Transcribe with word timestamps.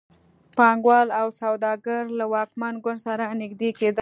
پانګوال 0.57 1.07
او 1.19 1.27
سوداګر 1.41 2.01
له 2.17 2.25
واکمن 2.33 2.73
ګوند 2.83 3.01
سره 3.07 3.25
نږدې 3.41 3.69
کېدل. 3.79 3.99